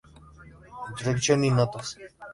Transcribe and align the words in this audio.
Introducción 0.89 1.43
y 1.43 1.51
Notas. 1.51 1.95